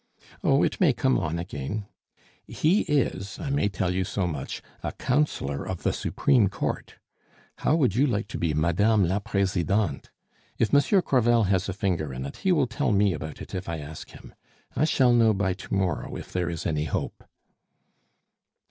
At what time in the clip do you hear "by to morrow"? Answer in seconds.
15.35-16.15